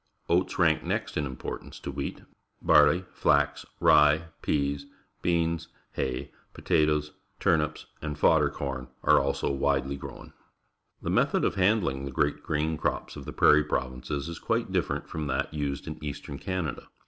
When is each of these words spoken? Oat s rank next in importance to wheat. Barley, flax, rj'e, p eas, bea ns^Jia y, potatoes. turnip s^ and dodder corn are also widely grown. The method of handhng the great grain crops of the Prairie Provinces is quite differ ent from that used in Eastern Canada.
Oat 0.29 0.49
s 0.49 0.57
rank 0.57 0.83
next 0.83 1.15
in 1.15 1.27
importance 1.27 1.79
to 1.81 1.91
wheat. 1.91 2.23
Barley, 2.59 3.05
flax, 3.13 3.67
rj'e, 3.79 4.29
p 4.41 4.51
eas, 4.73 4.87
bea 5.21 5.45
ns^Jia 5.45 5.65
y, 5.95 6.29
potatoes. 6.55 7.11
turnip 7.39 7.75
s^ 7.75 7.85
and 8.01 8.19
dodder 8.19 8.49
corn 8.49 8.87
are 9.03 9.19
also 9.19 9.51
widely 9.51 9.97
grown. 9.97 10.33
The 11.03 11.11
method 11.11 11.45
of 11.45 11.53
handhng 11.53 12.05
the 12.05 12.11
great 12.11 12.41
grain 12.41 12.79
crops 12.79 13.15
of 13.15 13.25
the 13.25 13.31
Prairie 13.31 13.63
Provinces 13.63 14.27
is 14.27 14.39
quite 14.39 14.71
differ 14.71 14.95
ent 14.95 15.07
from 15.07 15.27
that 15.27 15.53
used 15.53 15.85
in 15.85 16.03
Eastern 16.03 16.39
Canada. 16.39 16.87